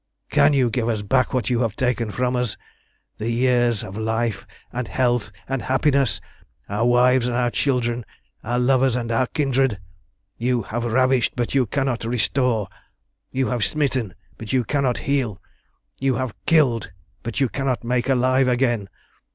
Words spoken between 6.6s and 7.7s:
our wives and our